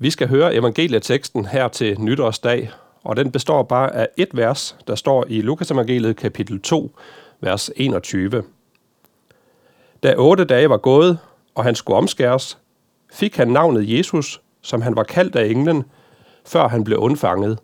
[0.00, 2.70] Vi skal høre evangelieteksten her til nytårsdag,
[3.04, 6.96] og den består bare af et vers, der står i Lukas evangeliet kapitel 2,
[7.40, 8.42] vers 21.
[10.02, 11.18] Da otte dage var gået,
[11.54, 12.58] og han skulle omskæres,
[13.12, 15.84] fik han navnet Jesus, som han var kaldt af englen,
[16.46, 17.58] før han blev undfanget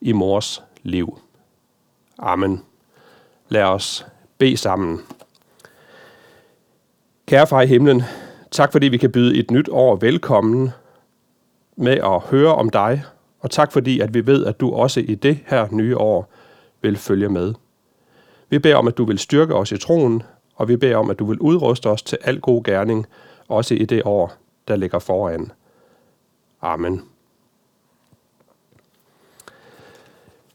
[0.00, 1.18] i mors liv.
[2.18, 2.62] Amen.
[3.48, 4.06] Lad os
[4.38, 5.00] bede sammen.
[7.26, 8.02] Kære far i himlen,
[8.50, 10.70] tak fordi vi kan byde et nyt år velkommen
[11.76, 13.02] med at høre om dig,
[13.40, 16.32] og tak fordi at vi ved, at du også i det her nye år
[16.82, 17.54] vil følge med.
[18.48, 20.22] Vi beder om, at du vil styrke os i troen,
[20.54, 23.06] og vi beder om, at du vil udruste os til al god gerning,
[23.48, 24.32] også i det år,
[24.68, 25.52] der ligger foran.
[26.62, 27.02] Amen.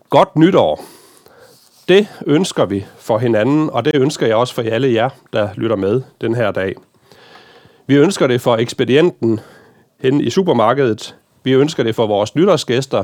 [0.10, 0.84] Godt nytår.
[1.88, 5.76] Det ønsker vi for hinanden, og det ønsker jeg også for alle jer, der lytter
[5.76, 6.76] med den her dag.
[7.88, 9.40] Vi ønsker det for ekspedienten
[10.00, 11.16] hen i supermarkedet.
[11.44, 13.04] Vi ønsker det for vores nytårsgæster.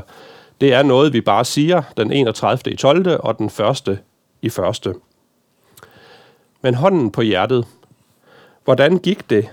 [0.61, 2.73] Det er noget, vi bare siger den 31.
[2.73, 3.19] i 12.
[3.19, 3.99] og den 1.
[4.41, 4.93] i 1.
[6.61, 7.67] Men hånden på hjertet.
[8.63, 9.49] Hvordan gik det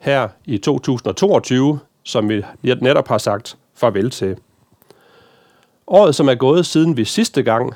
[0.00, 4.36] her i 2022, som vi netop har sagt farvel til?
[5.86, 7.74] Året, som er gået siden vi sidste gang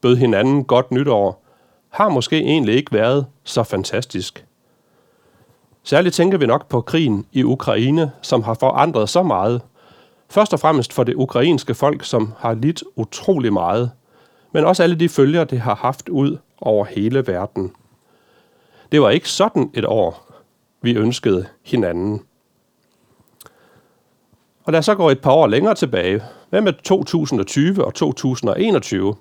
[0.00, 1.44] bød hinanden godt nytår,
[1.88, 4.44] har måske egentlig ikke været så fantastisk.
[5.82, 9.62] Særligt tænker vi nok på krigen i Ukraine, som har forandret så meget.
[10.28, 13.90] Først og fremmest for det ukrainske folk, som har lidt utrolig meget,
[14.52, 17.72] men også alle de følger, det har haft ud over hele verden.
[18.92, 20.32] Det var ikke sådan et år,
[20.82, 22.22] vi ønskede hinanden.
[24.64, 26.22] Og lad os så gå et par år længere tilbage.
[26.50, 29.14] Hvad med 2020 og 2021?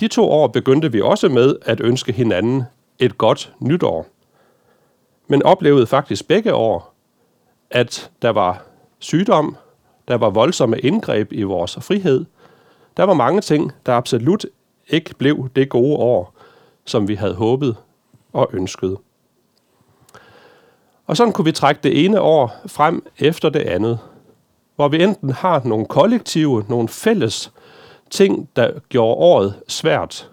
[0.00, 2.62] De to år begyndte vi også med at ønske hinanden
[2.98, 4.06] et godt nytår.
[5.28, 6.94] Men oplevede faktisk begge år,
[7.70, 8.62] at der var
[8.98, 9.56] sygdom,
[10.08, 12.24] der var voldsomme indgreb i vores frihed.
[12.96, 14.46] Der var mange ting, der absolut
[14.88, 16.34] ikke blev det gode år,
[16.84, 17.76] som vi havde håbet
[18.32, 18.96] og ønsket.
[21.06, 23.98] Og sådan kunne vi trække det ene år frem efter det andet,
[24.76, 27.52] hvor vi enten har nogle kollektive, nogle fælles
[28.10, 30.30] ting, der gjorde året svært.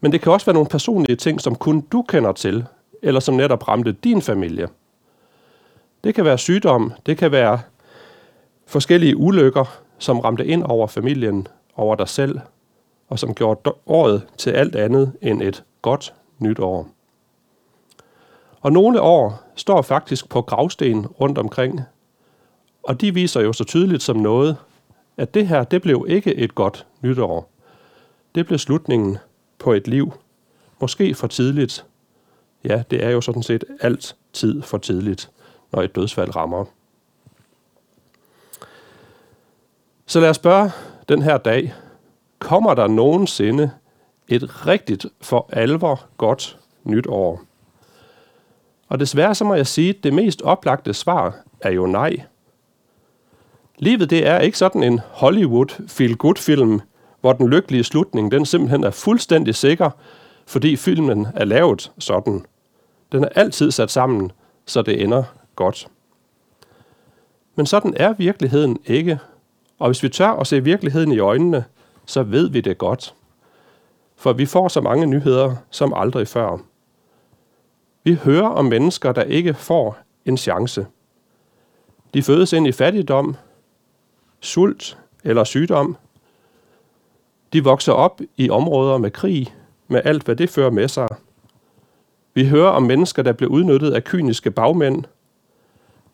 [0.00, 2.66] Men det kan også være nogle personlige ting, som kun du kender til,
[3.02, 4.68] eller som netop ramte din familie.
[6.04, 7.60] Det kan være sygdom, det kan være
[8.66, 9.64] forskellige ulykker,
[9.98, 11.46] som ramte ind over familien,
[11.76, 12.38] over dig selv,
[13.08, 16.88] og som gjorde året til alt andet end et godt nyt år.
[18.60, 21.80] Og nogle år står faktisk på gravsten rundt omkring,
[22.82, 24.56] og de viser jo så tydeligt som noget,
[25.16, 27.50] at det her, det blev ikke et godt nytår.
[28.34, 29.18] Det blev slutningen
[29.58, 30.12] på et liv.
[30.80, 31.84] Måske for tidligt.
[32.64, 35.30] Ja, det er jo sådan set alt tid for tidligt,
[35.72, 36.64] når et dødsfald rammer.
[40.06, 40.70] Så lad os spørge
[41.08, 41.74] den her dag,
[42.38, 43.70] kommer der nogensinde
[44.28, 47.42] et rigtigt for alvor godt nytår?
[48.88, 52.16] Og desværre så må jeg sige, at det mest oplagte svar er jo nej.
[53.78, 56.80] Livet det er ikke sådan en Hollywood feel-good film,
[57.20, 59.90] hvor den lykkelige slutning den simpelthen er fuldstændig sikker,
[60.46, 62.44] fordi filmen er lavet sådan.
[63.12, 64.32] Den er altid sat sammen,
[64.66, 65.24] så det ender
[65.56, 65.88] godt.
[67.54, 69.18] Men sådan er virkeligheden ikke.
[69.78, 71.64] Og hvis vi tør at se virkeligheden i øjnene,
[72.06, 73.14] så ved vi det godt.
[74.16, 76.58] For vi får så mange nyheder som aldrig før.
[78.04, 80.86] Vi hører om mennesker, der ikke får en chance.
[82.14, 83.36] De fødes ind i fattigdom,
[84.40, 85.96] sult eller sygdom.
[87.52, 89.54] De vokser op i områder med krig,
[89.88, 91.08] med alt hvad det fører med sig.
[92.34, 95.04] Vi hører om mennesker, der bliver udnyttet af kyniske bagmænd.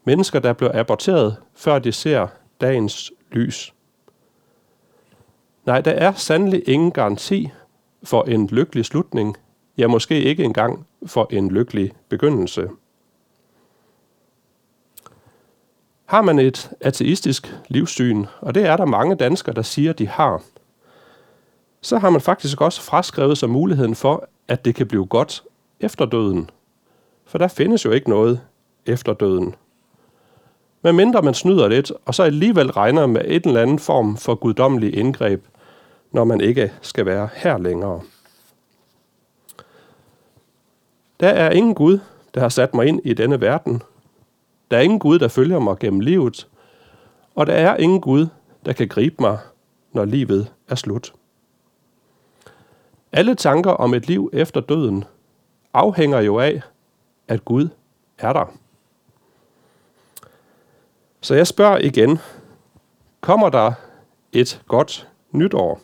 [0.05, 2.27] Mennesker, der bliver aborteret, før de ser
[2.61, 3.75] dagens lys.
[5.67, 7.51] Nej, der er sandelig ingen garanti
[8.03, 9.37] for en lykkelig slutning.
[9.79, 12.69] Ja, måske ikke engang for en lykkelig begyndelse.
[16.05, 20.43] Har man et ateistisk livssyn, og det er der mange danskere, der siger, de har,
[21.81, 25.43] så har man faktisk også fraskrevet sig muligheden for, at det kan blive godt
[25.81, 26.51] efter døden.
[27.25, 28.41] For der findes jo ikke noget
[28.87, 29.55] efter døden.
[30.83, 34.35] Men mindre man snyder lidt, og så alligevel regner med et eller andet form for
[34.35, 35.45] guddommelig indgreb,
[36.13, 38.01] når man ikke skal være her længere.
[41.21, 41.99] Der er ingen Gud,
[42.35, 43.83] der har sat mig ind i denne verden,
[44.71, 46.49] der er ingen Gud, der følger mig gennem livet,
[47.35, 48.27] og der er ingen Gud,
[48.65, 49.39] der kan gribe mig,
[49.93, 51.15] når livet er slut.
[53.13, 55.05] Alle tanker om et liv efter døden
[55.79, 56.63] afhænger jo af,
[57.29, 57.69] at Gud
[58.19, 58.53] er der.
[61.21, 62.19] Så jeg spørger igen,
[63.21, 63.73] kommer der
[64.33, 65.81] et godt nytår?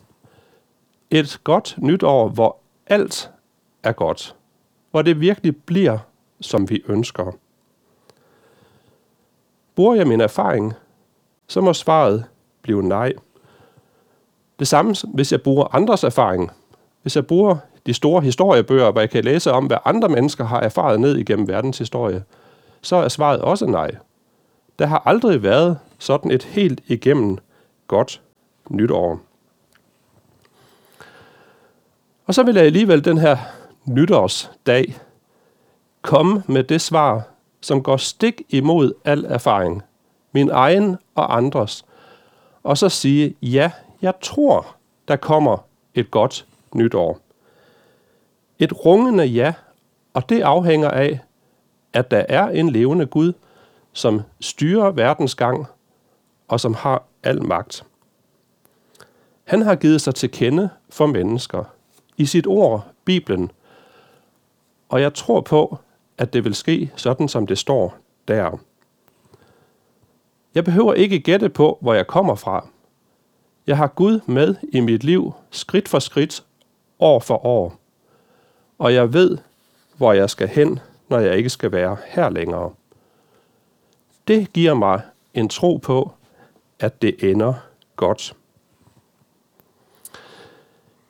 [1.09, 2.57] Et godt nytår, hvor
[2.87, 3.31] alt
[3.83, 4.35] er godt.
[4.91, 5.97] Hvor det virkelig bliver,
[6.41, 7.31] som vi ønsker.
[9.75, 10.73] Bruger jeg min erfaring,
[11.47, 12.25] så må svaret
[12.61, 13.13] blive nej.
[14.59, 16.51] Det samme, hvis jeg bruger andres erfaring.
[17.01, 20.59] Hvis jeg bruger de store historiebøger, hvor jeg kan læse om, hvad andre mennesker har
[20.59, 22.23] erfaret ned igennem verdens historie,
[22.81, 23.91] så er svaret også nej.
[24.79, 27.37] Der har aldrig været sådan et helt igennem
[27.87, 28.21] godt
[28.69, 29.19] nytår.
[32.25, 33.37] Og så vil jeg alligevel den her
[33.85, 34.95] nytårsdag
[36.01, 37.23] komme med det svar,
[37.61, 39.83] som går stik imod al erfaring,
[40.31, 41.85] min egen og andres,
[42.63, 43.71] og så sige, ja,
[44.01, 44.75] jeg tror,
[45.07, 45.57] der kommer
[45.95, 46.45] et godt
[46.75, 47.24] nytår.
[48.59, 49.53] Et rungende ja,
[50.13, 51.19] og det afhænger af,
[51.93, 53.33] at der er en levende Gud,
[53.93, 55.67] som styrer verdens gang
[56.47, 57.85] og som har al magt.
[59.43, 61.63] Han har givet sig til kende for mennesker
[62.17, 63.51] i sit ord, Bibelen,
[64.89, 65.77] og jeg tror på,
[66.17, 67.97] at det vil ske sådan, som det står
[68.27, 68.59] der.
[70.55, 72.67] Jeg behøver ikke gætte på, hvor jeg kommer fra.
[73.67, 76.43] Jeg har Gud med i mit liv, skridt for skridt,
[76.99, 77.79] år for år.
[78.79, 79.37] Og jeg ved,
[79.97, 80.79] hvor jeg skal hen,
[81.09, 82.71] når jeg ikke skal være her længere.
[84.27, 85.01] Det giver mig
[85.33, 86.11] en tro på,
[86.79, 87.53] at det ender
[87.95, 88.35] godt.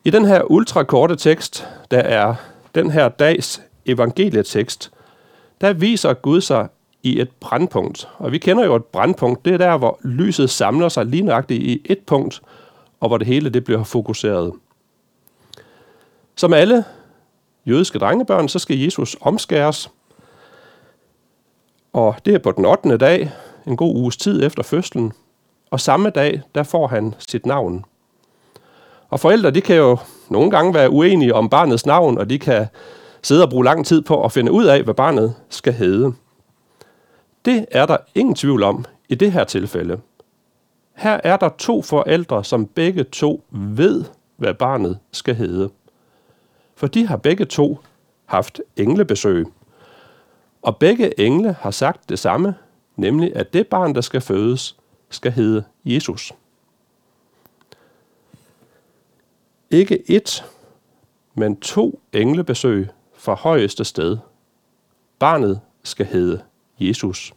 [0.04, 2.36] I den her ultrakorte tekst, der er
[2.76, 4.92] den her dags evangelietekst,
[5.62, 6.68] der viser Gud sig
[7.04, 8.10] i et brandpunkt.
[8.18, 11.64] Og vi kender jo et brandpunkt, det er der, hvor lyset samler sig lige nøjagtigt
[11.64, 12.42] i et punkt,
[13.00, 14.54] og hvor det hele det bliver fokuseret.
[16.36, 16.84] Som alle
[17.66, 19.92] jødiske drengebørn, så skal Jesus omskæres.
[21.94, 22.98] Og det er på den 8.
[22.98, 23.32] dag,
[23.68, 25.14] en god uges tid efter fødslen.
[25.72, 27.86] Og samme dag, der får han sit navn.
[29.10, 29.98] Og forældre, de kan jo
[30.30, 32.68] nogle gange være uenige om barnets navn, og de kan
[33.22, 36.14] sidde og bruge lang tid på at finde ud af, hvad barnet skal hedde.
[37.46, 40.00] Det er der ingen tvivl om i det her tilfælde.
[40.96, 44.04] Her er der to forældre, som begge to ved,
[44.38, 45.70] hvad barnet skal hedde.
[46.76, 47.80] For de har begge to
[48.26, 49.46] haft englebesøg.
[50.62, 52.56] Og begge engle har sagt det samme,
[52.96, 54.76] nemlig at det barn, der skal fødes,
[55.10, 56.32] skal hedde Jesus.
[59.70, 60.46] Ikke et,
[61.34, 64.18] men to englebesøg fra højeste sted.
[65.20, 66.42] Barnet skal hedde
[66.80, 67.34] Jesus.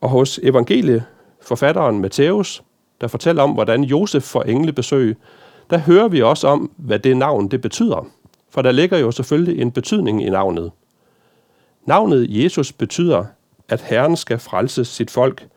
[0.00, 2.62] Og hos evangelieforfatteren Matthæus,
[3.00, 5.16] der fortæller om, hvordan Josef får englebesøg,
[5.70, 8.06] der hører vi også om, hvad det navn det betyder.
[8.50, 10.72] For der ligger jo selvfølgelig en betydning i navnet.
[11.86, 13.24] Navnet Jesus betyder,
[13.68, 15.48] at Herren skal frelse sit folk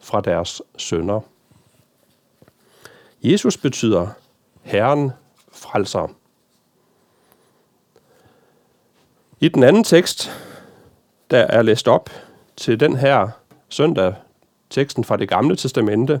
[0.00, 1.20] fra deres sønder.
[3.22, 4.08] Jesus betyder,
[4.62, 5.12] Herren
[5.52, 6.08] frelser.
[9.40, 10.30] I den anden tekst,
[11.30, 12.10] der er læst op
[12.56, 13.28] til den her
[13.68, 14.14] søndag,
[14.70, 16.20] teksten fra det gamle testamente,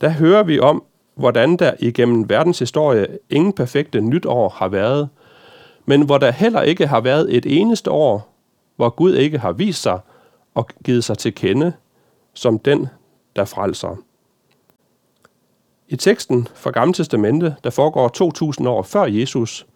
[0.00, 5.08] der hører vi om, hvordan der igennem verdens historie ingen perfekte nytår har været,
[5.86, 8.34] men hvor der heller ikke har været et eneste år,
[8.76, 10.00] hvor Gud ikke har vist sig
[10.54, 11.72] og givet sig til kende
[12.34, 12.88] som den,
[13.36, 13.96] der frelser.
[15.88, 19.66] I teksten fra Gamle Testamente, der foregår 2000 år før Jesus,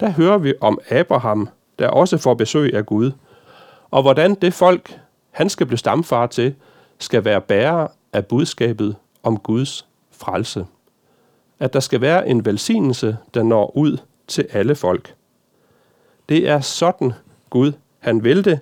[0.00, 3.12] der hører vi om Abraham, der også får besøg af Gud,
[3.90, 6.54] og hvordan det folk, han skal blive stamfar til,
[6.98, 10.66] skal være bærer af budskabet om Guds frelse.
[11.58, 15.14] At der skal være en velsignelse, der når ud til alle folk.
[16.28, 17.12] Det er sådan
[17.50, 18.60] Gud, han vil det,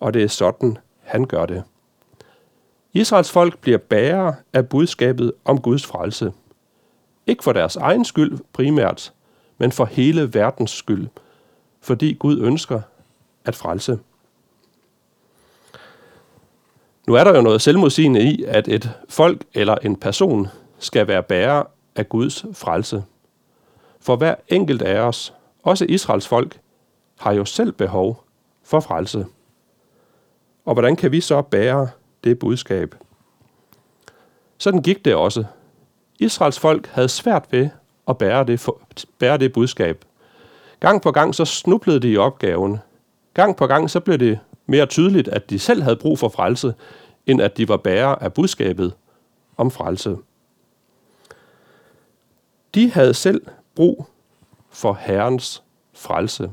[0.00, 1.62] og det er sådan, han gør det.
[2.92, 6.32] Israels folk bliver bærere af budskabet om Guds frelse.
[7.26, 9.12] Ikke for deres egen skyld primært,
[9.58, 11.08] men for hele verdens skyld,
[11.80, 12.80] fordi Gud ønsker
[13.44, 13.98] at frelse.
[17.06, 20.48] Nu er der jo noget selvmodsigende i, at et folk eller en person
[20.78, 21.62] skal være bærer
[21.96, 23.04] af Guds frelse.
[24.00, 26.60] For hver enkelt af os, også Israels folk,
[27.18, 28.24] har jo selv behov
[28.62, 29.26] for frelse.
[30.64, 31.88] Og hvordan kan vi så bære
[32.24, 32.94] det budskab?
[34.58, 35.44] Sådan gik det også.
[36.18, 37.68] Israels folk havde svært ved
[38.08, 38.80] at bære det, for,
[39.18, 40.04] bære det budskab.
[40.80, 42.78] Gang på gang så snublede de i opgaven.
[43.34, 46.74] Gang på gang så blev det mere tydeligt, at de selv havde brug for frelse,
[47.26, 48.92] end at de var bærere af budskabet
[49.56, 50.16] om frelse.
[52.74, 53.42] De havde selv
[53.74, 54.06] brug
[54.70, 55.62] for Herrens
[55.92, 56.50] frelse.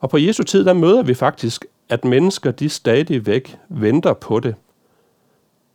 [0.00, 4.40] Og på Jesu tid, der møder vi faktisk at mennesker de stadig væk venter på
[4.40, 4.54] det.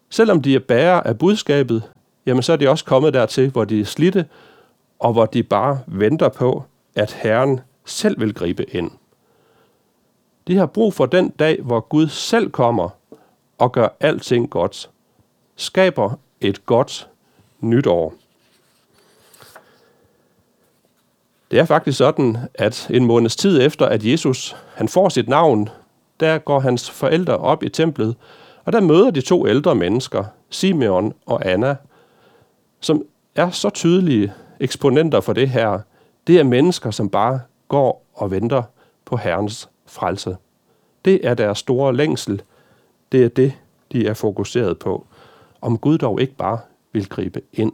[0.10, 1.92] Selvom de er bærer af budskabet,
[2.26, 4.26] jamen så er de også kommet dertil, hvor de er slidte,
[5.00, 6.64] og hvor de bare venter på,
[6.96, 8.92] at Herren selv vil gribe ind.
[10.48, 12.90] De har brug for den dag, hvor Gud selv kommer
[13.58, 14.90] og gør alting godt.
[15.56, 17.10] Skaber et godt
[17.60, 18.14] nytår.
[21.52, 25.70] Det er faktisk sådan, at en måneds tid efter, at Jesus han får sit navn,
[26.20, 28.16] der går hans forældre op i templet,
[28.66, 31.76] og der møder de to ældre mennesker, Simeon og Anna,
[32.80, 33.04] som
[33.36, 35.80] er så tydelige eksponenter for det her.
[36.28, 38.64] Det er mennesker, som bare går og venter
[39.06, 40.38] på Herrens frelse.
[41.06, 42.42] Det er deres store længsel.
[43.12, 43.54] Det er det,
[43.92, 45.08] de er fokuseret på.
[45.62, 46.60] Om Gud dog ikke bare
[46.94, 47.74] vil gribe ind.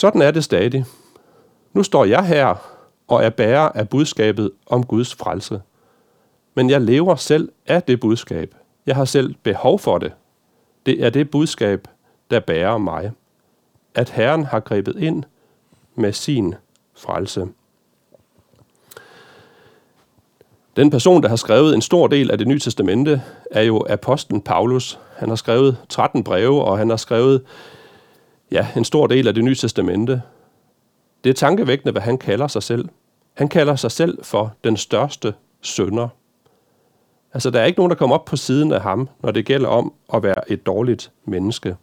[0.00, 0.84] Sådan er det stadig.
[1.72, 2.54] Nu står jeg her
[3.08, 5.60] og er bærer af budskabet om Guds frelse.
[6.54, 8.54] Men jeg lever selv af det budskab.
[8.86, 10.12] Jeg har selv behov for det.
[10.86, 11.88] Det er det budskab,
[12.30, 13.12] der bærer mig.
[13.94, 15.24] At Herren har grebet ind
[15.94, 16.54] med sin
[16.96, 17.46] frelse.
[20.76, 24.40] Den person, der har skrevet en stor del af det nye testamente, er jo apostlen
[24.40, 24.98] Paulus.
[25.16, 27.42] Han har skrevet 13 breve, og han har skrevet
[28.52, 30.22] ja, en stor del af det nye testamente.
[31.24, 32.88] Det er tankevækkende, hvad han kalder sig selv.
[33.34, 36.08] Han kalder sig selv for den største sønder.
[37.32, 39.68] Altså, der er ikke nogen, der kommer op på siden af ham, når det gælder
[39.68, 41.76] om at være et dårligt menneske.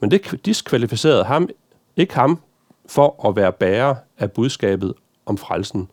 [0.00, 1.48] Men det diskvalificerede ham,
[1.96, 2.40] ikke ham
[2.86, 4.94] for at være bærer af budskabet
[5.26, 5.90] om frelsen.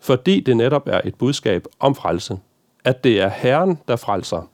[0.00, 2.38] Fordi det netop er et budskab om frelse.
[2.84, 4.50] At det er Herren, der frelser.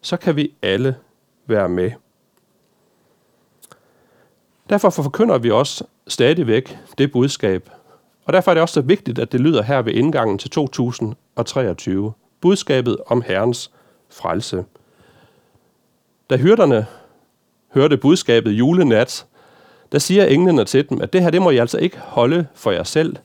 [0.00, 0.96] Så kan vi alle
[1.46, 1.90] være med.
[4.70, 7.70] Derfor forkynder vi også stadigvæk det budskab.
[8.24, 12.12] Og derfor er det også så vigtigt, at det lyder her ved indgangen til 2023.
[12.40, 13.70] Budskabet om Herrens
[14.10, 14.64] frelse.
[16.30, 16.86] Da hyrderne
[17.74, 19.26] hørte budskabet julenat,
[19.92, 22.70] der siger englene til dem, at det her, det må I altså ikke holde for
[22.70, 23.16] jer selv.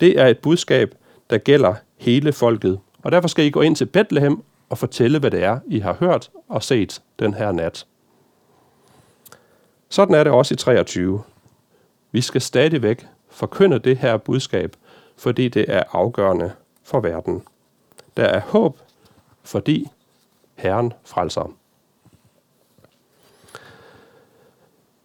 [0.00, 0.94] Det er et budskab,
[1.30, 2.78] der gælder hele folket.
[3.02, 5.96] Og derfor skal I gå ind til Bethlehem og fortælle, hvad det er, I har
[6.00, 7.86] hørt og set den her nat.
[9.92, 11.22] Sådan er det også i 23.
[12.12, 14.76] Vi skal stadigvæk forkynde det her budskab,
[15.16, 16.52] fordi det er afgørende
[16.84, 17.42] for verden.
[18.16, 18.78] Der er håb,
[19.42, 19.90] fordi
[20.54, 21.52] Herren frelser.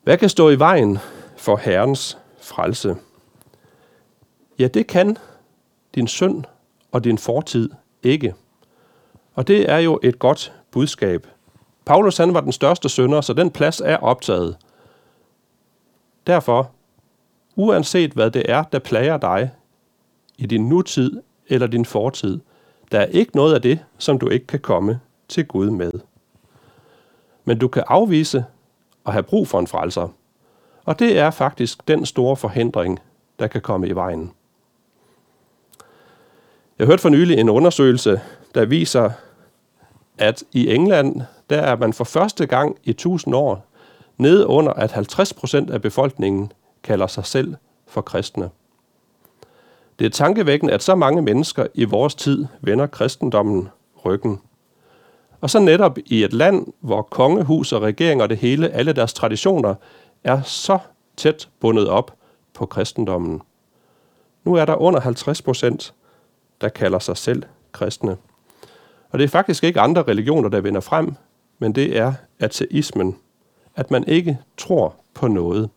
[0.04, 0.98] Hvad kan stå i vejen
[1.38, 2.96] for Herrens frelse?
[4.60, 5.18] Ja, det kan
[5.96, 6.44] din synd
[6.92, 7.70] og din fortid
[8.04, 8.36] ikke.
[9.36, 11.28] Og det er jo et godt budskab.
[11.86, 14.58] Paulus han var den største synder, så den plads er optaget.
[16.28, 16.72] Derfor,
[17.56, 19.52] uanset hvad det er, der plager dig
[20.38, 22.40] i din nutid eller din fortid,
[22.92, 25.92] der er ikke noget af det, som du ikke kan komme til Gud med.
[27.46, 28.46] Men du kan afvise
[29.04, 30.08] og have brug for en frelser.
[30.86, 33.00] Og det er faktisk den store forhindring,
[33.40, 34.32] der kan komme i vejen.
[36.80, 38.22] Jeg hørte for nylig en undersøgelse,
[38.56, 39.12] der viser,
[40.18, 43.67] at i England, der er man for første gang i 1000 år
[44.18, 46.52] nede under, at 50% af befolkningen
[46.84, 47.56] kalder sig selv
[47.88, 48.50] for kristne.
[50.00, 53.70] Det er tankevækkende, at så mange mennesker i vores tid vender kristendommen
[54.06, 54.40] ryggen.
[55.42, 59.14] Og så netop i et land, hvor kongehus og regering og det hele, alle deres
[59.14, 59.76] traditioner,
[60.24, 60.80] er så
[61.18, 62.16] tæt bundet op
[62.54, 63.42] på kristendommen.
[64.44, 65.94] Nu er der under 50 procent,
[66.62, 68.18] der kalder sig selv kristne.
[69.10, 71.14] Og det er faktisk ikke andre religioner, der vinder frem,
[71.60, 73.18] men det er ateismen,
[73.78, 75.70] at man ikke tror på noget.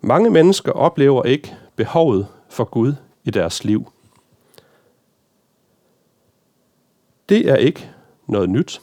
[0.00, 2.94] Mange mennesker oplever ikke behovet for Gud
[3.24, 3.92] i deres liv.
[7.28, 7.90] Det er ikke
[8.26, 8.80] noget nyt.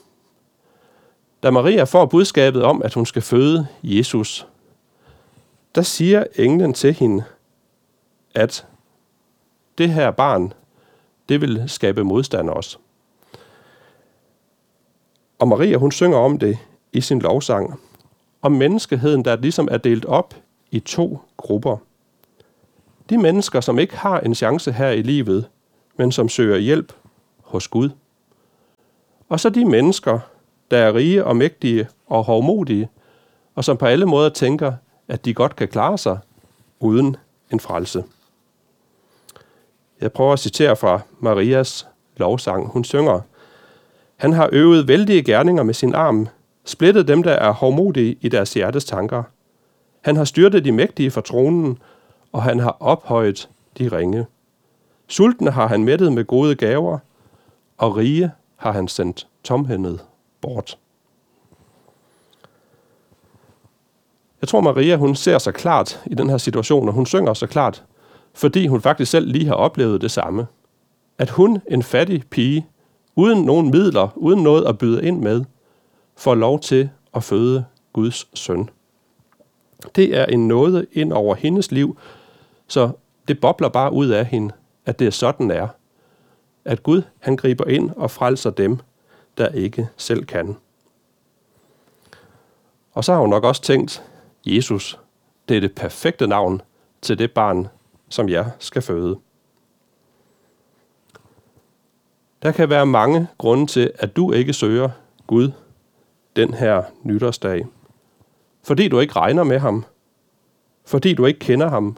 [1.43, 4.47] Da Maria får budskabet om, at hun skal føde Jesus,
[5.75, 7.23] der siger englen til hende,
[8.35, 8.67] at
[9.77, 10.53] det her barn,
[11.29, 12.77] det vil skabe modstand også.
[15.39, 16.57] Og Maria, hun synger om det
[16.93, 17.79] i sin lovsang.
[18.41, 20.35] Om menneskeheden, der ligesom er delt op
[20.71, 21.77] i to grupper.
[23.09, 25.47] De mennesker, som ikke har en chance her i livet,
[25.97, 26.93] men som søger hjælp
[27.41, 27.89] hos Gud.
[29.29, 30.19] Og så de mennesker,
[30.71, 32.89] der er rige og mægtige og hovmodige,
[33.55, 34.73] og som på alle måder tænker,
[35.07, 36.19] at de godt kan klare sig
[36.79, 37.15] uden
[37.51, 38.03] en frelse.
[40.01, 42.67] Jeg prøver at citere fra Marias lovsang.
[42.67, 43.21] Hun synger,
[44.19, 46.27] han har øvet vældige gerninger med sin arm,
[46.65, 49.23] splittet dem, der er hovmodige i deres hjertes tanker.
[50.01, 51.77] Han har styrtet de mægtige fra tronen
[52.31, 54.25] og han har ophøjet de ringe.
[55.07, 56.99] Sultne har han mættet med gode gaver,
[57.77, 60.05] og rige har han sendt tomhændet
[60.41, 60.77] bort.
[64.41, 67.47] Jeg tror, Maria hun ser sig klart i den her situation, og hun synger så
[67.47, 67.83] klart,
[68.33, 70.47] fordi hun faktisk selv lige har oplevet det samme.
[71.17, 72.67] At hun, en fattig pige,
[73.19, 75.45] uden nogen midler, uden noget at byde ind med,
[76.17, 78.69] får lov til at føde Guds søn.
[79.95, 81.97] Det er en nåde ind over hendes liv,
[82.67, 82.91] så
[83.27, 84.53] det bobler bare ud af hende,
[84.85, 85.67] at det er sådan er.
[86.65, 88.79] At Gud han griber ind og frelser dem,
[89.37, 90.55] der ikke selv kan.
[92.93, 94.03] Og så har hun nok også tænkt,
[94.45, 94.99] Jesus,
[95.49, 96.61] det er det perfekte navn
[97.01, 97.67] til det barn,
[98.09, 99.17] som jeg skal føde.
[102.41, 104.89] Der kan være mange grunde til, at du ikke søger
[105.27, 105.51] Gud
[106.35, 107.65] den her nytårsdag.
[108.63, 109.85] Fordi du ikke regner med ham.
[110.85, 111.97] Fordi du ikke kender ham.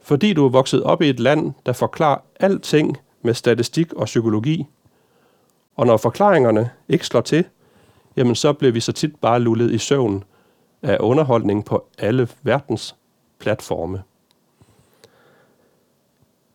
[0.00, 4.66] Fordi du er vokset op i et land, der forklarer alting med statistik og psykologi.
[5.76, 7.44] Og når forklaringerne ikke slår til,
[8.16, 10.24] jamen så bliver vi så tit bare lullet i søvn
[10.82, 12.96] af underholdning på alle verdens
[13.38, 14.02] platforme.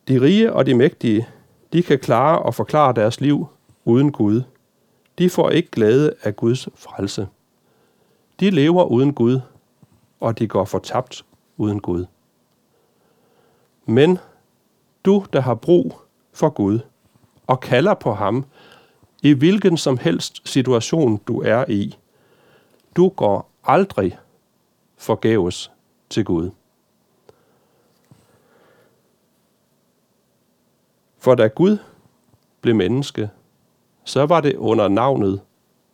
[0.08, 1.28] De rige og de mægtige,
[1.76, 3.48] de kan klare og forklare deres liv
[3.86, 4.42] uden Gud.
[5.18, 7.28] De får ikke glæde af Guds frelse.
[8.40, 9.40] De lever uden Gud,
[10.20, 11.26] og de går fortabt
[11.58, 12.06] uden Gud.
[13.86, 14.20] Men
[15.06, 16.02] du, der har brug
[16.34, 16.80] for Gud
[17.48, 18.46] og kalder på ham,
[19.24, 21.98] i hvilken som helst situation du er i,
[22.96, 24.18] du går aldrig
[24.98, 25.72] forgæves
[26.10, 26.52] til Gud.
[31.26, 31.78] For da Gud
[32.62, 33.30] blev menneske,
[34.04, 35.42] så var det under navnet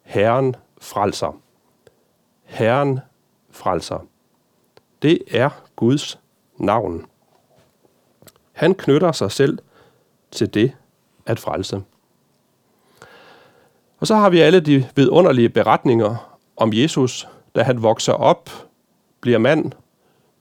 [0.01, 1.41] Herren frelser.
[2.43, 2.99] Herren
[3.51, 3.99] frelser.
[5.01, 6.19] Det er Guds
[6.57, 7.05] navn.
[8.51, 9.59] Han knytter sig selv
[10.31, 10.71] til det
[11.25, 11.81] at frelse.
[13.99, 18.49] Og så har vi alle de vidunderlige beretninger om Jesus, da han vokser op,
[19.21, 19.71] bliver mand,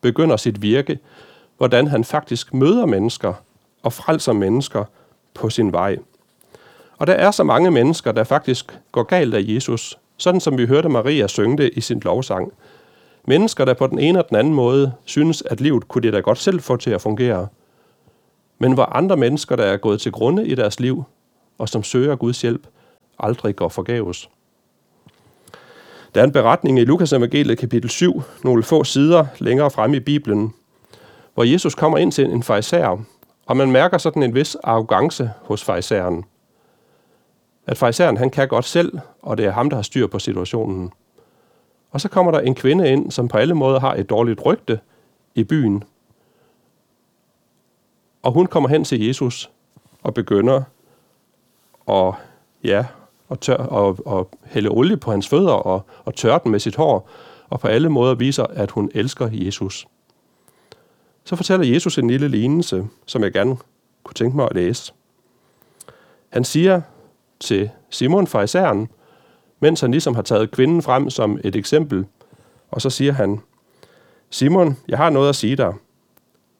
[0.00, 0.98] begynder sit virke,
[1.56, 3.34] hvordan han faktisk møder mennesker
[3.82, 4.84] og frelser mennesker
[5.34, 5.96] på sin vej.
[6.98, 10.66] Og der er så mange mennesker, der faktisk går galt af Jesus, sådan som vi
[10.66, 12.52] hørte Maria synge det i sin lovsang.
[13.24, 16.20] Mennesker, der på den ene og den anden måde synes, at livet kunne det da
[16.20, 17.48] godt selv få til at fungere.
[18.58, 21.04] Men hvor andre mennesker, der er gået til grunde i deres liv,
[21.58, 22.66] og som søger Guds hjælp,
[23.18, 24.30] aldrig går forgæves.
[26.14, 30.00] Der er en beretning i Lukas evangeliet kapitel 7, nogle få sider længere frem i
[30.00, 30.54] Bibelen,
[31.34, 33.04] hvor Jesus kommer ind til en farisæer,
[33.50, 36.24] og man mærker sådan en vis arrogance hos fejseren.
[37.66, 40.92] At fejseren han kan godt selv, og det er ham, der har styr på situationen.
[41.90, 44.80] Og så kommer der en kvinde ind, som på alle måder har et dårligt rygte
[45.34, 45.84] i byen.
[48.22, 49.50] Og hun kommer hen til Jesus
[50.02, 50.62] og begynder
[51.88, 52.14] at,
[52.64, 52.86] ja,
[53.30, 56.76] at, tør, og, og hælde olie på hans fødder og, og tørre den med sit
[56.76, 57.08] hår,
[57.48, 59.86] og på alle måder viser, at hun elsker Jesus.
[61.24, 63.56] Så fortæller Jesus en lille lignelse, som jeg gerne
[64.04, 64.92] kunne tænke mig at læse.
[66.28, 66.80] Han siger
[67.40, 68.88] til Simon farisæren,
[69.60, 72.06] mens han ligesom har taget kvinden frem som et eksempel,
[72.70, 73.40] og så siger han,
[74.30, 75.74] Simon, jeg har noget at sige dig.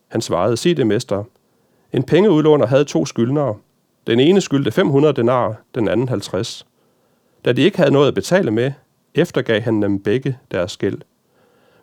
[0.09, 1.25] Han svarede, sig det, mester.
[1.93, 3.57] En pengeudlåner havde to skyldnere.
[4.07, 6.67] Den ene skyldte 500 denar, den anden 50.
[7.45, 8.73] Da de ikke havde noget at betale med,
[9.15, 10.99] eftergav han dem begge deres gæld.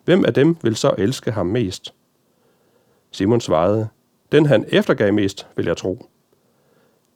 [0.04, 1.94] Hvem af dem vil så elske ham mest?
[3.10, 3.88] Simon svarede,
[4.32, 6.06] den han eftergav mest, vil jeg tro.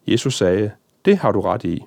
[0.07, 0.71] Jesus sagde,
[1.05, 1.85] det har du ret i.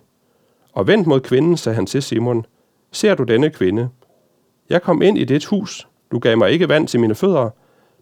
[0.73, 2.45] Og vendt mod kvinden, sagde han til Simon,
[2.91, 3.89] ser du denne kvinde?
[4.69, 7.49] Jeg kom ind i dit hus, du gav mig ikke vand til mine fødder,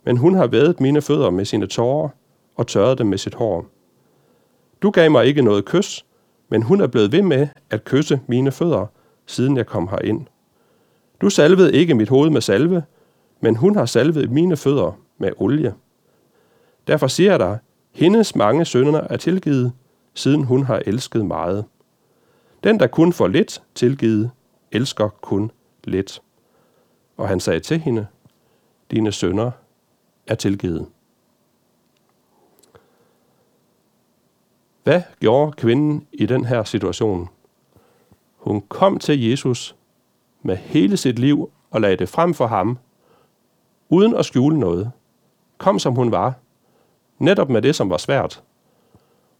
[0.05, 2.09] men hun har vædet mine fødder med sine tårer
[2.55, 3.65] og tørret dem med sit hår.
[4.81, 6.05] Du gav mig ikke noget kys,
[6.49, 8.85] men hun er blevet ved med at kysse mine fødder,
[9.25, 10.25] siden jeg kom herind.
[11.21, 12.83] Du salvede ikke mit hoved med salve,
[13.41, 15.73] men hun har salvet mine fødder med olie.
[16.87, 17.59] Derfor siger jeg dig,
[17.91, 19.73] hendes mange sønner er tilgivet,
[20.13, 21.65] siden hun har elsket meget.
[22.63, 24.31] Den, der kun får lidt tilgivet,
[24.71, 25.51] elsker kun
[25.83, 26.21] lidt.
[27.17, 28.07] Og han sagde til hende,
[28.91, 29.51] dine sønner
[30.27, 30.87] er tilgivet.
[34.83, 37.29] Hvad gjorde kvinden i den her situation?
[38.37, 39.75] Hun kom til Jesus
[40.41, 42.77] med hele sit liv og lagde det frem for ham,
[43.89, 44.91] uden at skjule noget.
[45.57, 46.33] Kom som hun var,
[47.23, 48.43] netop med det, som var svært.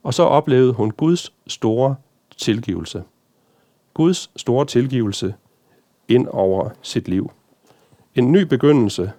[0.02, 1.96] Og så oplevede hun Guds store
[2.36, 3.02] tilgivelse.
[3.94, 5.34] Guds store tilgivelse
[6.08, 7.30] ind over sit liv.
[8.14, 9.12] En ny begyndelse,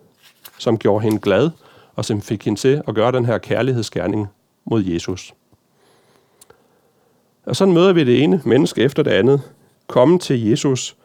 [0.58, 1.49] som gjorde hende glad
[1.95, 4.28] og som fik hende til at gøre den her kærlighedsgerning
[4.65, 5.34] mod Jesus.
[7.45, 9.41] Og sådan møder vi det ene menneske efter det andet,
[9.88, 10.97] komme til Jesus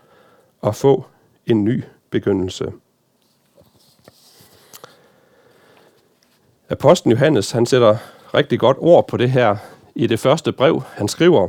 [0.61, 1.05] og få
[1.47, 2.73] en ny begyndelse.
[6.71, 7.97] Apostlen Johannes, han sætter
[8.35, 9.57] rigtig godt ord på det her
[9.95, 11.49] i det første brev, han skriver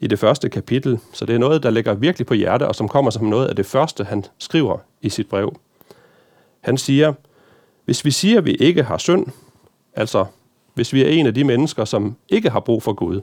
[0.00, 0.98] i det første kapitel.
[1.12, 3.56] Så det er noget, der ligger virkelig på hjerte, og som kommer som noget af
[3.56, 5.56] det første, han skriver i sit brev.
[6.60, 7.12] Han siger,
[7.84, 9.26] hvis vi siger, at vi ikke har synd,
[9.94, 10.24] altså
[10.74, 13.20] hvis vi er en af de mennesker, som ikke har brug for Gud,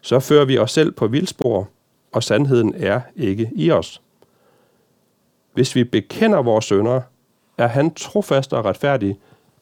[0.00, 1.68] så fører vi os selv på vildspor,
[2.12, 4.02] og sandheden er ikke i os.
[5.52, 7.00] Hvis vi bekender vores sønder,
[7.58, 9.18] er han trofast og retfærdig,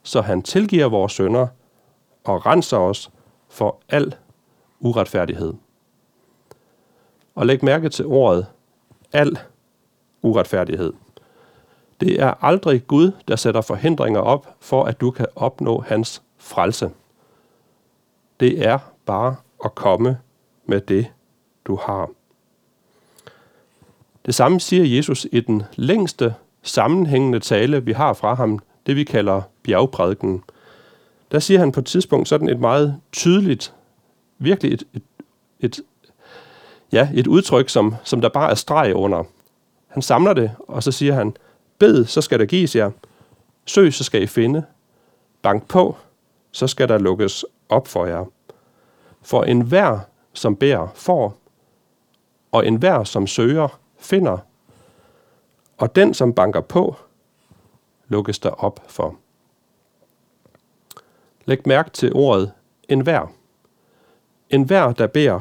[0.08, 1.46] så han tilgiver vores sønder
[2.24, 3.10] og renser os
[3.48, 4.14] for al
[4.80, 5.54] uretfærdighed.
[7.34, 8.46] Og læg mærke til ordet
[9.12, 9.38] al
[10.22, 10.92] uretfærdighed.
[12.00, 16.90] Det er aldrig Gud, der sætter forhindringer op for, at du kan opnå hans frelse.
[18.40, 20.18] Det er bare at komme
[20.66, 21.06] med det,
[21.64, 22.10] du har.
[24.26, 29.04] Det samme siger Jesus i den længste sammenhængende tale, vi har fra ham, det vi
[29.04, 30.42] kalder bjergprædiken.
[31.32, 33.74] Der siger han på et tidspunkt sådan et meget tydeligt,
[34.38, 35.02] virkelig et, et,
[35.60, 35.80] et,
[36.92, 39.24] ja, et udtryk, som, som der bare er streg under.
[39.88, 41.36] Han samler det, og så siger han,
[41.78, 42.90] bed, så skal der gives jer.
[43.66, 44.64] Søg, så skal I finde.
[45.42, 45.96] Bank på,
[46.52, 48.24] så skal der lukkes op for jer.
[49.22, 49.98] For enhver,
[50.32, 51.38] som bærer, får,
[52.52, 54.38] og enhver, som søger, finder,
[55.78, 56.96] og den, som banker på,
[58.08, 59.16] lukkes der op for.
[61.44, 62.52] Læg mærke til ordet
[62.88, 63.26] enhver.
[64.50, 65.40] Enhver, der beder,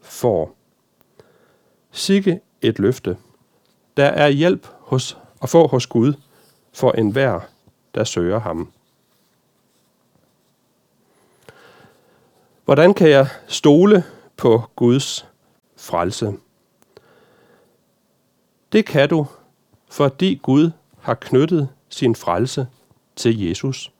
[0.00, 0.56] får.
[1.90, 3.16] Sikke et løfte.
[3.96, 6.14] Der er hjælp hos, at få hos Gud
[6.72, 7.40] for enhver,
[7.94, 8.72] der søger ham.
[12.64, 14.04] Hvordan kan jeg stole
[14.36, 15.28] på Guds
[15.76, 16.32] frelse?
[18.72, 19.26] Det kan du,
[19.90, 22.66] fordi Gud har knyttet sin frelse
[23.16, 23.92] til Jesus.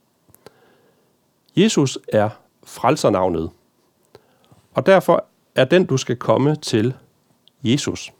[1.57, 2.29] Jesus er
[2.63, 3.49] frelsernavnet,
[4.73, 6.93] og derfor er den, du skal komme til,
[7.63, 8.13] Jesus.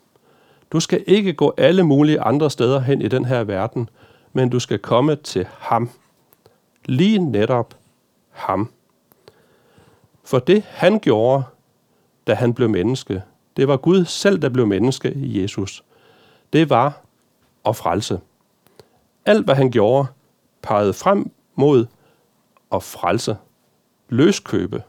[0.71, 3.89] Du skal ikke gå alle mulige andre steder hen i den her verden,
[4.33, 5.89] men du skal komme til ham.
[6.85, 7.75] Lige netop
[8.29, 8.71] ham.
[10.23, 11.43] For det han gjorde,
[12.27, 13.23] da han blev menneske,
[13.57, 15.83] det var Gud selv, der blev menneske i Jesus.
[16.53, 17.01] Det var
[17.65, 18.19] at frelse.
[19.25, 20.07] Alt, hvad han gjorde,
[20.61, 21.85] pegede frem mod
[22.71, 23.37] at frelse.
[24.09, 24.83] Løskøbe.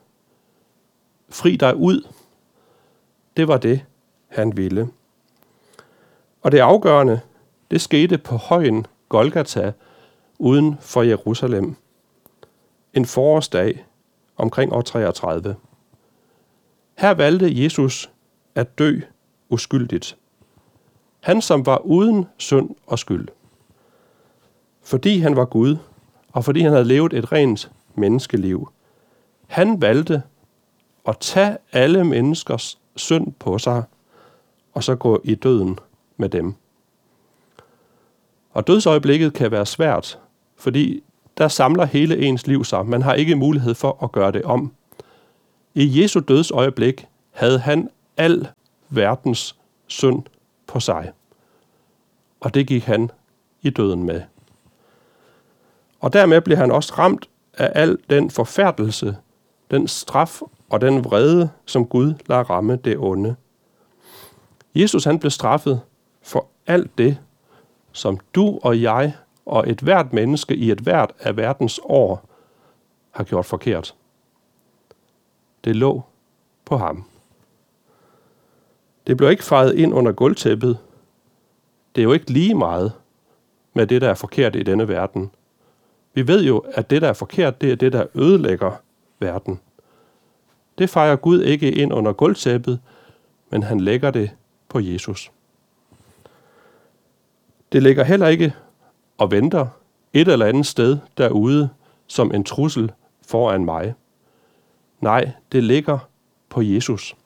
[1.28, 2.08] Fri dig ud.
[3.36, 3.84] Det var det,
[4.28, 4.88] han ville.
[6.42, 7.20] Og det afgørende,
[7.70, 9.72] det skete på højen Golgata
[10.38, 11.76] uden for Jerusalem.
[12.94, 13.84] En forårsdag
[14.36, 15.56] omkring år 33.
[16.98, 18.10] Her valgte Jesus
[18.54, 19.00] at dø
[19.48, 20.16] uskyldigt.
[21.20, 23.28] Han som var uden synd og skyld.
[24.82, 25.76] Fordi han var Gud,
[26.32, 28.68] og fordi han havde levet et rent menneskeliv.
[29.46, 30.22] Han valgte
[31.08, 33.82] at tage alle menneskers synd på sig,
[34.72, 35.78] og så gå i døden
[36.16, 36.54] med dem.
[38.52, 40.18] Og dødsøjeblikket kan være svært,
[40.56, 41.02] fordi
[41.38, 42.86] der samler hele ens liv sig.
[42.86, 44.72] Man har ikke mulighed for at gøre det om.
[45.74, 48.48] I Jesu dødsøjeblik havde han al
[48.88, 50.22] verdens synd
[50.66, 51.12] på sig.
[52.40, 53.10] Og det gik han
[53.62, 54.22] i døden med.
[56.00, 59.16] Og dermed blev han også ramt af al den forfærdelse,
[59.70, 63.36] den straf og den vrede, som Gud lader ramme det onde.
[64.74, 65.80] Jesus han blev straffet
[66.22, 67.18] for alt det,
[67.92, 69.14] som du og jeg
[69.46, 72.28] og et hvert menneske i et hvert af verdens år
[73.10, 73.94] har gjort forkert.
[75.64, 76.02] Det lå
[76.64, 77.04] på ham.
[79.06, 80.78] Det blev ikke fejret ind under gulvtæppet.
[81.94, 82.92] Det er jo ikke lige meget
[83.74, 85.30] med det, der er forkert i denne verden.
[86.14, 88.72] Vi ved jo, at det, der er forkert, det er det, der ødelægger
[89.18, 89.60] verden.
[90.78, 92.80] Det fejrer Gud ikke ind under gulvtæppet,
[93.50, 94.30] men han lægger det
[94.68, 95.32] på Jesus.
[97.72, 98.54] Det ligger heller ikke
[99.18, 99.66] og venter
[100.12, 101.68] et eller andet sted derude
[102.06, 102.92] som en trussel
[103.26, 103.94] foran mig.
[105.00, 105.98] Nej, det ligger
[106.48, 107.16] på Jesus.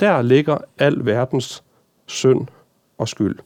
[0.00, 1.64] Der ligger al verdens
[2.06, 2.46] synd
[2.98, 3.38] og skyld.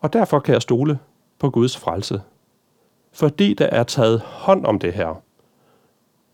[0.00, 0.98] Og derfor kan jeg stole
[1.38, 2.22] på Guds frelse.
[3.12, 5.22] Fordi der er taget hånd om det her.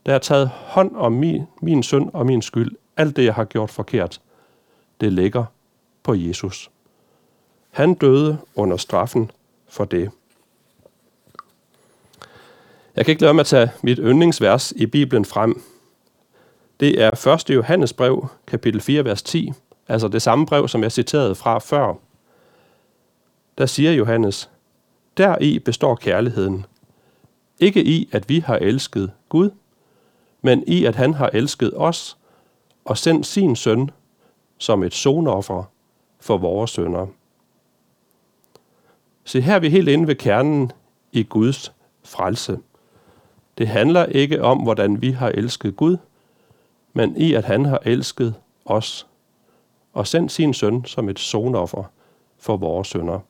[0.07, 2.77] Der er taget hånd om min, min synd og min skyld.
[2.97, 4.21] Alt det, jeg har gjort forkert,
[5.01, 5.45] det ligger
[6.03, 6.71] på Jesus.
[7.71, 9.31] Han døde under straffen
[9.69, 10.11] for det.
[12.97, 15.63] Jeg kan ikke lade mig at tage mit yndlingsvers i Bibelen frem.
[16.81, 17.51] Det er 1.
[17.51, 19.53] Johannes brev, kapitel 4, vers 10,
[19.89, 21.95] altså det samme brev, som jeg citerede fra før.
[23.59, 24.51] Der siger Johannes,
[25.17, 26.67] Deri består kærligheden.
[27.61, 29.51] Ikke i, at vi har elsket Gud,
[30.43, 32.17] men i, at han har elsket os
[32.85, 33.91] og sendt sin søn
[34.59, 35.65] som et sonoffer
[36.21, 37.07] for vores sønder.
[39.25, 40.73] Se, her er vi helt inde ved kernen
[41.13, 41.73] i Guds
[42.05, 42.59] frelse.
[43.59, 45.97] Det handler ikke om, hvordan vi har elsket Gud,
[46.93, 49.07] men i, at han har elsket os
[49.93, 51.85] og sendt sin søn som et sonoffer
[52.39, 53.21] for vores sønder.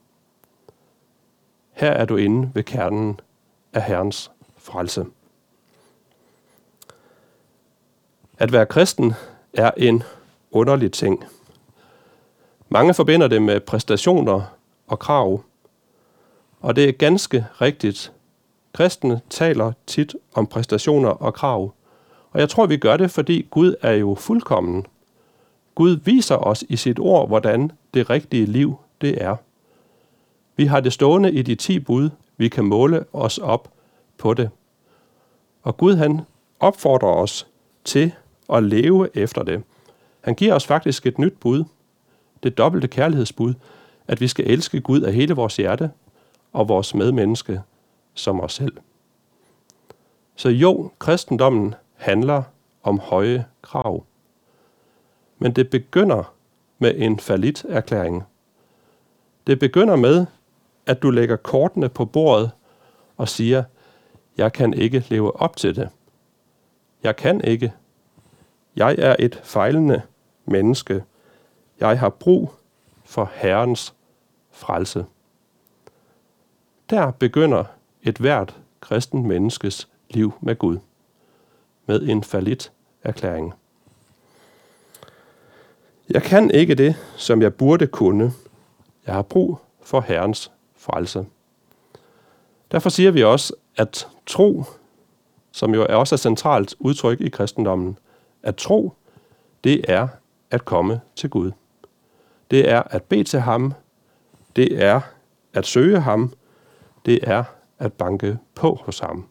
[1.75, 3.21] Her er du inde ved kernen
[3.73, 5.05] af Herrens frelse.
[8.39, 9.13] At være kristen
[9.53, 10.03] er en
[10.51, 11.25] underlig ting.
[12.69, 14.57] Mange forbinder det med præstationer
[14.87, 15.43] og krav.
[16.61, 18.13] Og det er ganske rigtigt.
[18.73, 21.75] Kristne taler tit om præstationer og krav.
[22.31, 24.87] Og jeg tror, vi gør det, fordi Gud er jo fuldkommen.
[25.75, 29.37] Gud viser os i sit ord, hvordan det rigtige liv det er.
[30.57, 32.11] Vi har det stående i de ti bud.
[32.37, 33.73] Vi kan måle os op
[34.19, 34.51] på det.
[35.63, 36.21] Og Gud han
[36.61, 37.47] opfordrer os
[37.85, 38.13] til
[38.53, 39.63] at leve efter det.
[40.21, 41.65] Han giver os faktisk et nyt bud.
[42.43, 43.55] Det dobbelte kærlighedsbud,
[44.09, 45.91] at vi skal elske Gud af hele vores hjerte
[46.53, 47.63] og vores medmenneske
[48.15, 48.77] som os selv.
[50.37, 52.43] Så jo, kristendommen handler
[52.83, 54.05] om høje krav.
[55.39, 56.35] Men det begynder
[56.79, 58.23] med en falit erklæring.
[59.47, 60.27] Det begynder med,
[60.87, 62.51] at du lægger kortene på bordet
[63.17, 63.65] og siger,
[64.37, 65.89] jeg kan ikke leve op til det.
[67.03, 67.73] Jeg kan ikke.
[68.77, 70.03] Jeg er et fejlende
[70.45, 71.05] menneske.
[71.81, 72.55] Jeg har brug
[73.05, 73.95] for Herrens
[74.51, 75.05] frelse.
[76.91, 77.65] Der begynder
[78.03, 80.79] et hvert kristen menneskes liv med Gud.
[81.87, 83.55] Med en falit erklæring.
[86.11, 88.33] Jeg kan ikke det, som jeg burde kunne.
[89.07, 90.53] Jeg har brug for Herrens
[90.85, 91.27] frelse.
[92.73, 94.65] Derfor siger vi også, at tro,
[95.53, 97.99] som jo er også et centralt udtryk i kristendommen,
[98.43, 98.93] at tro,
[99.65, 100.09] det er
[100.51, 101.53] at komme til Gud.
[102.51, 103.75] Det er at bede til ham.
[104.57, 105.01] Det er
[105.53, 106.33] at søge ham.
[107.07, 107.45] Det er
[107.79, 109.27] at banke på hos ham.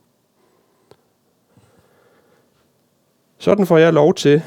[3.37, 4.41] Sådan får jeg lov til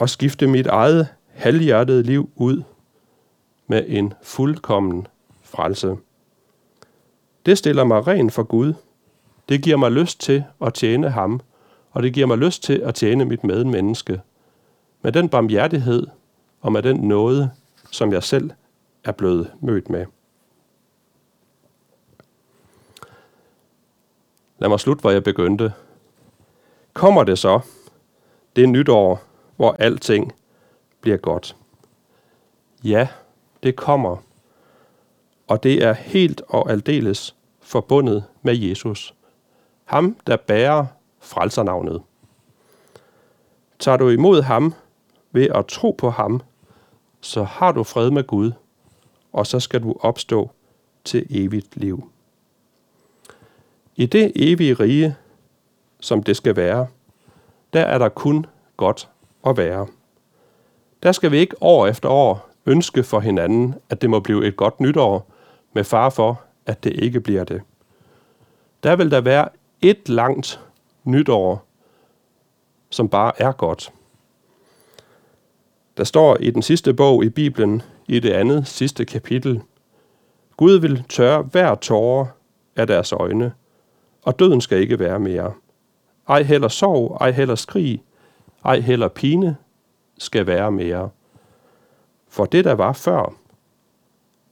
[0.00, 2.62] at skifte mit eget halvhjertede liv ud
[3.66, 5.06] med en fuldkommen
[5.42, 5.96] frelse.
[7.48, 8.74] Det stiller mig ren for Gud.
[9.48, 11.40] Det giver mig lyst til at tjene ham,
[11.90, 14.20] og det giver mig lyst til at tjene mit medmenneske.
[15.02, 16.06] Med den barmhjertighed
[16.60, 17.50] og med den nåde,
[17.90, 18.50] som jeg selv
[19.04, 20.06] er blevet mødt med.
[24.58, 25.72] Lad mig slutte, hvor jeg begyndte.
[26.92, 27.60] Kommer det så,
[28.56, 29.22] det nytår,
[29.56, 30.32] hvor alting
[31.00, 31.56] bliver godt?
[32.84, 33.08] Ja,
[33.62, 34.16] det kommer.
[35.46, 37.34] Og det er helt og aldeles
[37.68, 39.14] forbundet med Jesus.
[39.84, 40.86] Ham, der bærer
[41.20, 42.02] frelsernavnet.
[43.78, 44.74] Tager du imod ham
[45.32, 46.40] ved at tro på ham,
[47.20, 48.52] så har du fred med Gud,
[49.32, 50.50] og så skal du opstå
[51.04, 52.10] til evigt liv.
[53.96, 55.16] I det evige rige,
[56.00, 56.86] som det skal være,
[57.72, 59.08] der er der kun godt
[59.46, 59.86] at være.
[61.02, 64.56] Der skal vi ikke år efter år ønske for hinanden, at det må blive et
[64.56, 65.30] godt nytår,
[65.72, 67.62] med far for, at det ikke bliver det.
[68.82, 69.48] Der vil der være
[69.82, 70.60] et langt
[71.04, 71.64] nytår,
[72.90, 73.92] som bare er godt.
[75.96, 79.62] Der står i den sidste bog i Bibelen, i det andet sidste kapitel,
[80.56, 82.26] Gud vil tørre hver tårer
[82.76, 83.52] af deres øjne,
[84.22, 85.52] og døden skal ikke være mere.
[86.28, 88.02] Ej heller sorg, ej heller skrig,
[88.64, 89.56] ej heller pine
[90.18, 91.10] skal være mere.
[92.28, 93.34] For det, der var før,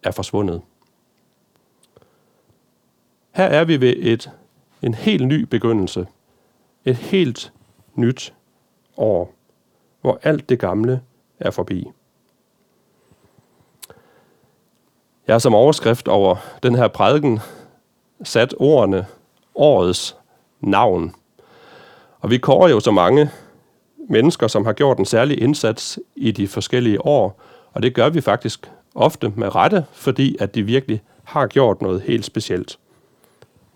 [0.02, 0.62] er forsvundet.
[3.36, 4.30] Her er vi ved et,
[4.82, 6.06] en helt ny begyndelse.
[6.84, 7.52] Et helt
[7.94, 8.34] nyt
[8.96, 9.34] år,
[10.00, 11.00] hvor alt det gamle
[11.38, 11.88] er forbi.
[15.26, 17.40] Jeg har som overskrift over den her prædiken
[18.22, 19.06] sat ordene
[19.54, 20.16] årets
[20.60, 21.14] navn.
[22.20, 23.30] Og vi kårer jo så mange
[24.08, 27.40] mennesker, som har gjort en særlig indsats i de forskellige år,
[27.72, 32.00] og det gør vi faktisk ofte med rette, fordi at de virkelig har gjort noget
[32.00, 32.78] helt specielt.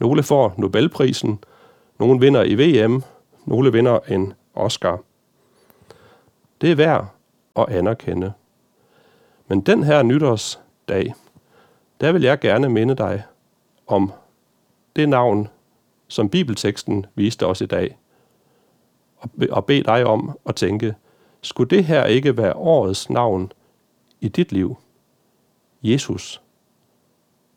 [0.00, 1.44] Nogle får Nobelprisen,
[1.98, 3.02] nogle vinder i VM,
[3.44, 5.00] nogle vinder en Oscar.
[6.60, 7.06] Det er værd
[7.56, 8.32] at anerkende.
[9.48, 11.14] Men den her nytårsdag,
[12.00, 13.24] der vil jeg gerne minde dig
[13.86, 14.12] om
[14.96, 15.48] det navn,
[16.08, 17.98] som bibelteksten viste os i dag,
[19.50, 20.94] og bede dig om at tænke,
[21.42, 23.52] skulle det her ikke være årets navn
[24.20, 24.76] i dit liv?
[25.82, 26.42] Jesus.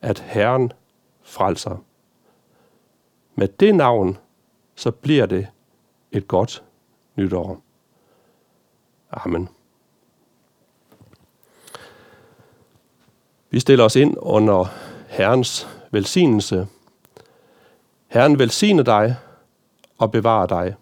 [0.02, 0.72] At Herren
[1.22, 1.78] frelser.
[3.36, 4.18] Med det navn,
[4.76, 5.48] så bliver det
[6.12, 6.64] et godt
[7.16, 7.62] nytår.
[9.12, 9.50] Amen.
[13.50, 14.66] Vi stiller os ind under
[15.08, 16.68] Herrens velsignelse.
[18.08, 19.16] Herren velsigne dig
[19.98, 20.76] og bevare dig.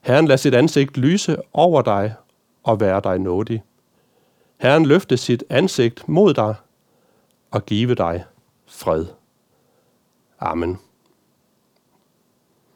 [0.00, 2.14] Herren lader sit ansigt lyse over dig
[2.62, 3.62] og være dig nådig.
[4.56, 6.54] Herren løfte sit ansigt mod dig
[7.50, 8.24] og give dig
[8.66, 9.06] fred.
[10.40, 10.78] Amen.